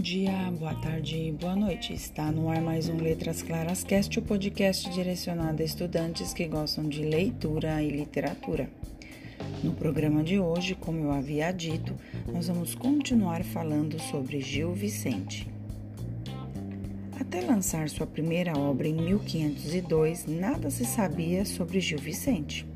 [0.00, 1.92] dia, boa tarde, boa noite.
[1.92, 6.88] Está no ar mais um Letras Claras Cast, o podcast direcionado a estudantes que gostam
[6.88, 8.70] de leitura e literatura.
[9.62, 11.94] No programa de hoje, como eu havia dito,
[12.32, 15.46] nós vamos continuar falando sobre Gil Vicente.
[17.20, 22.69] Até lançar sua primeira obra em 1502, nada se sabia sobre Gil Vicente.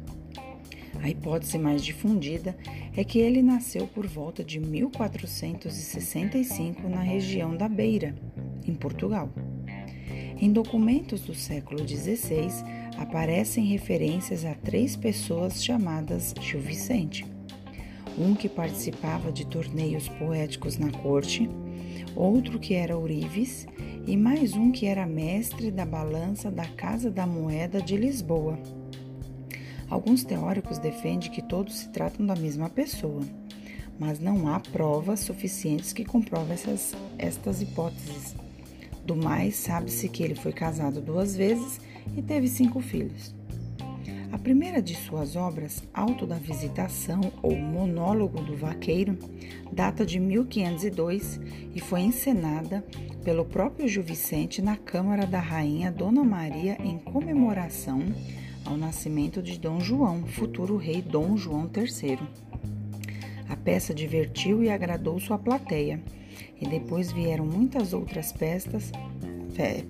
[1.05, 2.57] A hipótese mais difundida
[2.97, 8.15] é que ele nasceu por volta de 1465 na região da Beira,
[8.67, 9.29] em Portugal.
[10.41, 12.49] Em documentos do século XVI
[12.97, 17.27] aparecem referências a três pessoas chamadas Gil Vicente.
[18.19, 21.51] Um que participava de torneios poéticos na corte,
[22.17, 23.67] outro que era ourives
[24.07, 28.59] e mais um que era mestre da balança da Casa da Moeda de Lisboa.
[29.95, 33.21] Alguns teóricos defendem que todos se tratam da mesma pessoa,
[33.97, 38.35] mas não há provas suficientes que comprovem essas, estas hipóteses.
[39.07, 41.81] Do mais, sabe-se que ele foi casado duas vezes
[42.17, 43.33] e teve cinco filhos.
[44.33, 49.17] A primeira de suas obras, Alto da Visitação ou Monólogo do Vaqueiro,
[49.73, 51.41] data de 1502
[51.73, 52.85] e foi encenada
[53.23, 58.03] pelo próprio Gil Vicente na Câmara da Rainha Dona Maria em comemoração
[58.65, 62.19] ao nascimento de Dom João, futuro rei Dom João III.
[63.49, 66.01] A peça divertiu e agradou sua plateia,
[66.61, 68.91] e depois vieram muitas outras peças,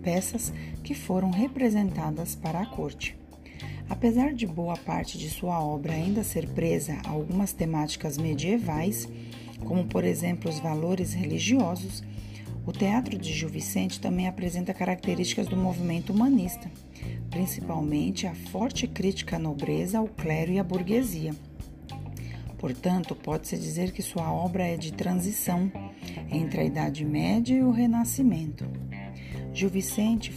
[0.03, 3.17] peças que foram representadas para a corte.
[3.89, 9.09] Apesar de boa parte de sua obra ainda ser presa a algumas temáticas medievais,
[9.61, 12.03] como por exemplo os valores religiosos,
[12.67, 16.71] o teatro de Gil Vicente também apresenta características do movimento humanista,
[17.31, 21.35] principalmente a forte crítica à nobreza, ao clero e à burguesia.
[22.57, 25.71] Portanto, pode-se dizer que sua obra é de transição
[26.31, 28.65] entre a Idade Média e o Renascimento.
[29.53, 30.33] Gil Vicente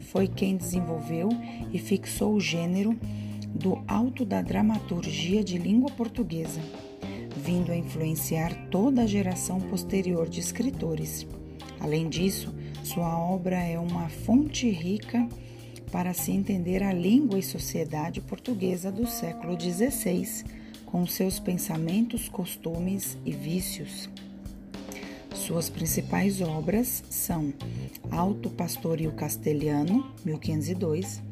[0.00, 1.28] foi quem desenvolveu
[1.72, 2.98] e fixou o gênero
[3.54, 6.60] do alto da dramaturgia de língua portuguesa,
[7.36, 11.26] vindo a influenciar toda a geração posterior de escritores.
[11.80, 15.28] Além disso, sua obra é uma fonte rica
[15.90, 20.44] para se entender a língua e sociedade portuguesa do século XVI,
[20.84, 24.08] com seus pensamentos, costumes e vícios.
[25.34, 27.54] Suas principais obras são
[28.10, 31.22] Alto Pastoril Castelhano, 1502,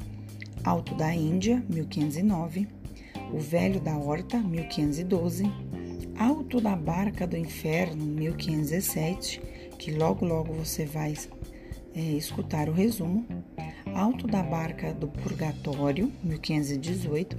[0.63, 2.67] Alto da Índia, 1509,
[3.33, 5.43] O Velho da Horta, 1512,
[6.17, 9.41] Alto da Barca do Inferno, 1507,
[9.77, 11.13] que logo logo você vai
[11.95, 13.25] é, escutar o resumo.
[13.93, 17.37] Alto da Barca do Purgatório, 1518,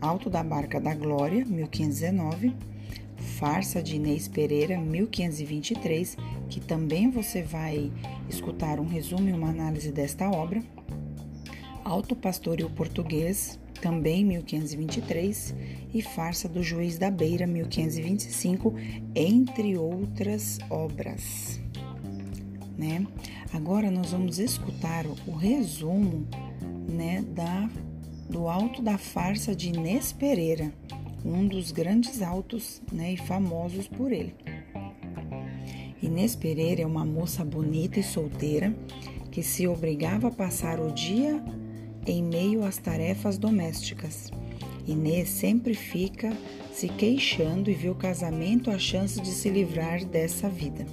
[0.00, 2.54] Alto da Barca da Glória, 1519,
[3.38, 6.16] Farsa de Inês Pereira, 1523,
[6.48, 7.92] que também você vai
[8.28, 10.62] escutar um resumo e uma análise desta obra.
[11.84, 15.54] Alto Pastoril Português, também 1523,
[15.92, 18.74] e Farsa do Juiz da Beira, 1525,
[19.14, 21.60] entre outras obras.
[22.80, 23.06] Né?
[23.52, 26.26] Agora nós vamos escutar o resumo
[26.88, 27.68] né, da,
[28.26, 30.72] do Alto da Farsa de Inês Pereira,
[31.22, 34.34] um dos grandes altos né, e famosos por ele.
[36.02, 38.74] Inês Pereira é uma moça bonita e solteira
[39.30, 41.38] que se obrigava a passar o dia
[42.06, 44.30] em meio às tarefas domésticas.
[44.86, 46.32] Inês sempre fica
[46.72, 50.86] se queixando e vê o casamento a chance de se livrar dessa vida.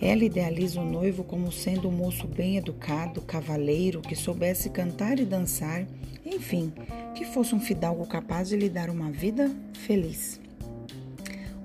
[0.00, 5.26] Ela idealiza o noivo como sendo um moço bem educado, cavaleiro, que soubesse cantar e
[5.26, 5.86] dançar,
[6.24, 6.72] enfim,
[7.14, 10.40] que fosse um fidalgo capaz de lhe dar uma vida feliz.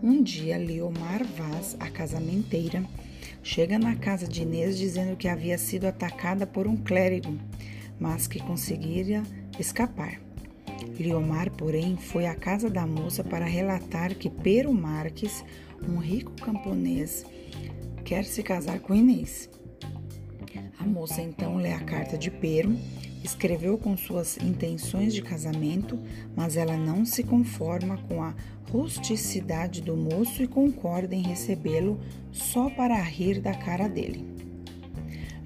[0.04, 2.84] Um dia, Leomar Vaz, a casamenteira,
[3.42, 7.38] chega na casa de Inês dizendo que havia sido atacada por um clérigo,
[7.98, 9.24] mas que conseguiria
[9.58, 10.25] escapar.
[11.00, 15.44] Leomar, porém, foi à casa da moça para relatar que Pero Marques,
[15.88, 17.26] um rico camponês,
[18.04, 19.50] quer se casar com Inês.
[20.86, 22.78] A moça então lê a carta de Pero,
[23.24, 26.00] escreveu com suas intenções de casamento,
[26.36, 28.36] mas ela não se conforma com a
[28.72, 32.00] rusticidade do moço e concorda em recebê-lo
[32.32, 34.28] só para rir da cara dele.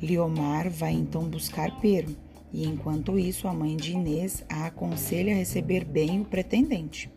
[0.01, 2.13] Liomar vai então buscar Pero,
[2.53, 7.09] e enquanto isso a mãe de Inês a aconselha a receber bem o pretendente.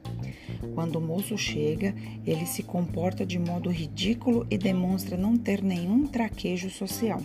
[0.75, 1.95] Quando o moço chega,
[2.27, 7.21] ele se comporta de modo ridículo e demonstra não ter nenhum traquejo social.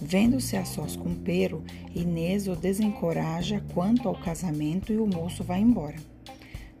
[0.00, 5.60] Vendo-se a sós com Pero, Inês o desencoraja quanto ao casamento e o moço vai
[5.60, 5.96] embora.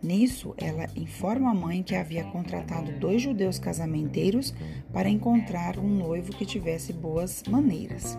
[0.00, 4.54] Nisso, ela informa a mãe que havia contratado dois judeus casamenteiros
[4.92, 8.16] para encontrar um noivo que tivesse boas maneiras.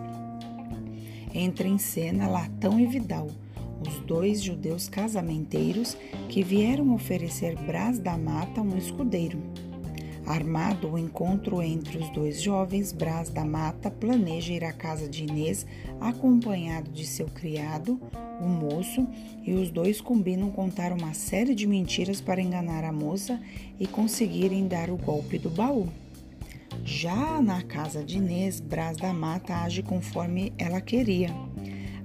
[1.32, 3.28] Entra em cena Latão e Vidal,
[3.86, 5.96] os dois judeus casamenteiros
[6.28, 9.38] que vieram oferecer Brás da Mata um escudeiro.
[10.26, 15.22] Armado o encontro entre os dois jovens, Brás da Mata planeja ir à casa de
[15.24, 15.64] Inês
[16.00, 18.00] acompanhado de seu criado,
[18.40, 19.06] o moço,
[19.44, 23.40] e os dois combinam contar uma série de mentiras para enganar a moça
[23.78, 25.88] e conseguirem dar o golpe do baú.
[26.84, 31.30] Já na casa de Inês, Brás da Mata age conforme ela queria.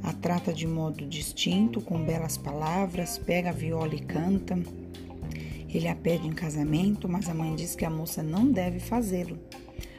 [0.03, 4.55] A trata de modo distinto, com belas palavras, pega a viola e canta.
[5.67, 9.39] Ele a pede em casamento, mas a mãe diz que a moça não deve fazê-lo.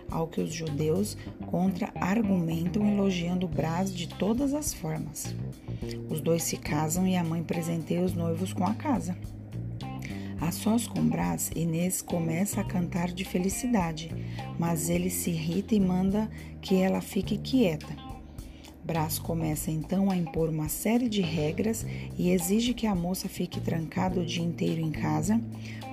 [0.08, 1.16] Ao que os judeus
[1.46, 5.34] contra-argumentam elogiando Brás de todas as formas.
[6.08, 9.16] Os dois se casam e a mãe presenteia os noivos com a casa.
[10.40, 14.10] A sós com Brás, Inês começa a cantar de felicidade,
[14.58, 16.30] mas ele se irrita e manda
[16.60, 17.96] que ela fique quieta.
[18.84, 21.84] Brás começa então a impor uma série de regras
[22.16, 25.40] e exige que a moça fique trancada o dia inteiro em casa,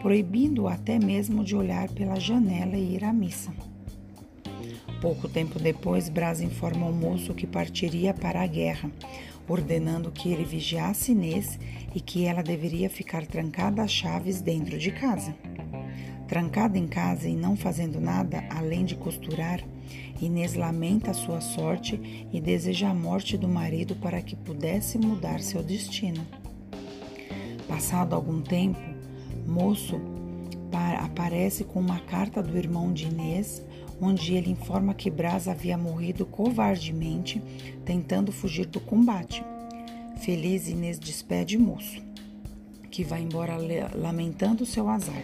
[0.02, 3.52] proibindo-o até mesmo de olhar pela janela e ir à missa.
[5.02, 8.92] Pouco tempo depois, Brás informa o moço que partiria para a guerra,
[9.48, 11.60] ordenando que ele vigiasse Inês
[11.94, 15.36] e que ela deveria ficar trancada às chaves dentro de casa.
[16.28, 19.62] Trancada em casa e não fazendo nada além de costurar,
[20.22, 25.42] Inês lamenta a sua sorte e deseja a morte do marido para que pudesse mudar
[25.42, 26.26] seu destino.
[27.68, 28.80] Passado algum tempo,
[29.46, 30.00] moço
[31.04, 33.62] aparece com uma carta do irmão de Inês,
[34.04, 37.42] onde ele informa que Brás havia morrido covardemente
[37.86, 39.44] tentando fugir do combate.
[40.18, 42.02] Feliz, Inês despede moço,
[42.92, 43.58] que vai embora
[43.96, 45.24] lamentando seu azar.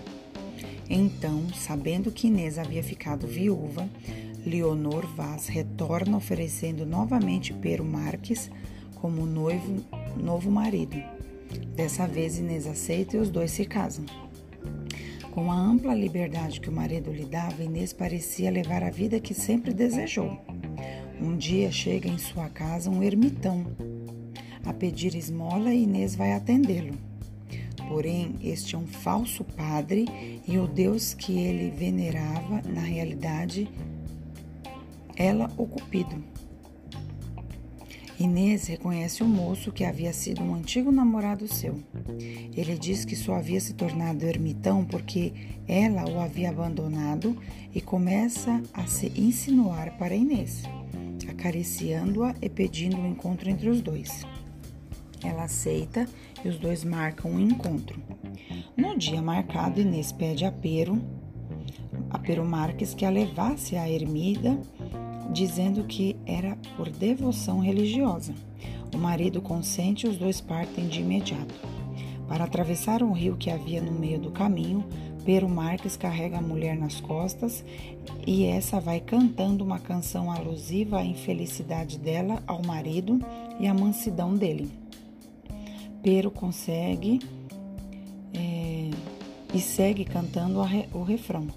[0.90, 3.88] Então, sabendo que Inês havia ficado viúva,
[4.46, 8.50] Leonor Vaz retorna oferecendo novamente Pero Marques
[8.96, 9.84] como noivo,
[10.18, 10.98] novo marido.
[11.76, 14.06] Dessa vez Inês aceita e os dois se casam.
[15.40, 19.34] Com a ampla liberdade que o marido lhe dava, Inês parecia levar a vida que
[19.34, 20.38] sempre desejou.
[21.18, 23.66] Um dia chega em sua casa um ermitão
[24.66, 26.94] a pedir esmola Inês vai atendê-lo.
[27.88, 33.70] Porém, este é um falso padre e o Deus que ele venerava, na realidade,
[35.16, 36.22] ela o Cupido.
[38.19, 41.80] Inês reconhece o moço que havia sido um antigo namorado seu.
[42.54, 45.31] Ele diz que só havia se tornado ermitão porque
[45.66, 47.38] ela o havia abandonado
[47.74, 50.63] e começa a se insinuar para Inês,
[51.30, 54.25] acariciando-a e pedindo um encontro entre os dois.
[55.24, 56.06] Ela aceita
[56.44, 58.01] e os dois marcam um encontro.
[58.75, 61.01] No dia marcado, Inês pede a Pero,
[62.10, 64.60] a Pero Marques que a levasse à ermida
[65.31, 68.34] dizendo que era por devoção religiosa.
[68.94, 71.54] O marido consente e os dois partem de imediato.
[72.28, 74.84] Para atravessar um rio que havia no meio do caminho,
[75.26, 77.64] Pero Marques carrega a mulher nas costas
[78.26, 83.20] e essa vai cantando uma canção alusiva à infelicidade dela, ao marido
[83.60, 84.72] e à mansidão dele.
[86.02, 87.20] Pero consegue
[88.33, 88.90] é,
[89.54, 90.59] e segue cantando
[90.94, 91.48] o refrão,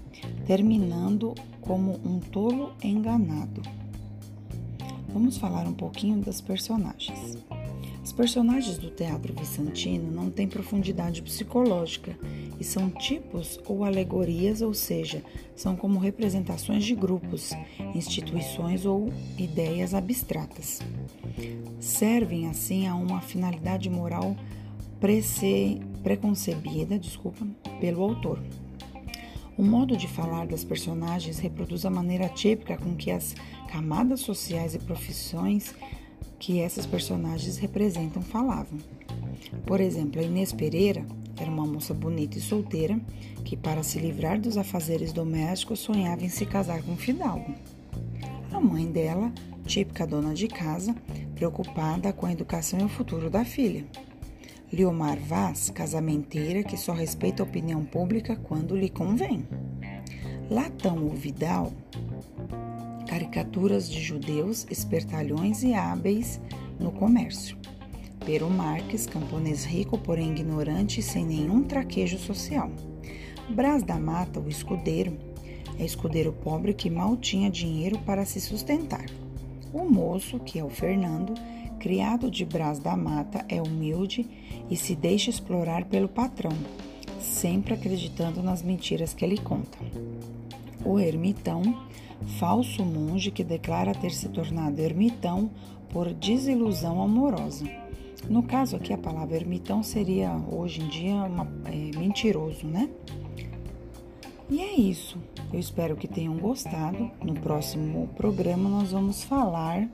[0.45, 1.33] terminando
[1.65, 3.61] como um tolo enganado.
[5.09, 7.37] Vamos falar um pouquinho das personagens.
[8.03, 12.17] Os personagens do teatro vicentino não têm profundidade psicológica
[12.59, 15.23] e são tipos ou alegorias, ou seja,
[15.55, 17.51] são como representações de grupos,
[17.95, 20.79] instituições ou ideias abstratas.
[21.79, 24.35] Servem assim a uma finalidade moral
[26.03, 27.47] preconcebida, desculpa,
[27.79, 28.39] pelo autor.
[29.55, 33.35] O modo de falar das personagens reproduz a maneira típica com que as
[33.71, 35.75] camadas sociais e profissões
[36.39, 38.79] que essas personagens representam falavam.
[39.65, 41.05] Por exemplo, a Inês Pereira
[41.39, 42.99] era uma moça bonita e solteira
[43.45, 47.53] que, para se livrar dos afazeres domésticos, sonhava em se casar com um fidalgo.
[48.51, 49.31] A mãe dela,
[49.65, 50.95] típica dona de casa,
[51.35, 53.85] preocupada com a educação e o futuro da filha.
[54.73, 59.47] Liomar Vaz, casamenteira que só respeita a opinião pública quando lhe convém.
[60.49, 61.71] Latão ou Vidal,
[63.07, 66.41] caricaturas de judeus, espertalhões e hábeis
[66.79, 67.55] no comércio.
[68.25, 72.71] Pero Marques, camponês rico, porém ignorante e sem nenhum traquejo social.
[73.49, 75.15] Brás da Mata, o escudeiro,
[75.77, 79.05] é escudeiro pobre que mal tinha dinheiro para se sustentar.
[79.71, 81.35] O moço, que é o Fernando,
[81.83, 84.25] criado de Brás da Mata, é humilde
[84.71, 86.53] e se deixa explorar pelo patrão,
[87.19, 89.77] sempre acreditando nas mentiras que ele conta.
[90.85, 91.61] O ermitão,
[92.39, 95.51] falso monge que declara ter se tornado ermitão
[95.89, 97.65] por desilusão amorosa.
[98.29, 102.89] No caso aqui, a palavra ermitão seria hoje em dia uma, é, mentiroso, né?
[104.53, 105.17] E é isso.
[105.51, 107.09] Eu espero que tenham gostado.
[107.23, 109.89] No próximo programa, nós vamos falar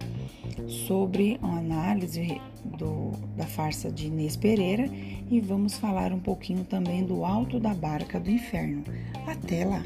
[0.67, 4.89] sobre a análise do, da farsa de Inês Pereira
[5.31, 8.83] e vamos falar um pouquinho também do Alto da Barca do Inferno.
[9.25, 9.81] Até lá!